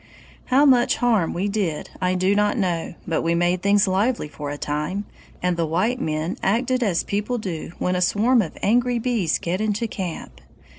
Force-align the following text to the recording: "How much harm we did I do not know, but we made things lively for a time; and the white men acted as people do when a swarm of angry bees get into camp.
"How 0.45 0.65
much 0.65 0.95
harm 0.95 1.31
we 1.31 1.47
did 1.47 1.91
I 2.01 2.15
do 2.15 2.33
not 2.33 2.57
know, 2.57 2.95
but 3.07 3.21
we 3.21 3.35
made 3.35 3.61
things 3.61 3.87
lively 3.87 4.27
for 4.27 4.49
a 4.49 4.57
time; 4.57 5.05
and 5.43 5.57
the 5.57 5.67
white 5.67 6.01
men 6.01 6.37
acted 6.41 6.81
as 6.81 7.03
people 7.03 7.37
do 7.37 7.73
when 7.77 7.95
a 7.95 8.01
swarm 8.01 8.41
of 8.41 8.57
angry 8.63 8.97
bees 8.97 9.37
get 9.37 9.61
into 9.61 9.87
camp. 9.87 10.41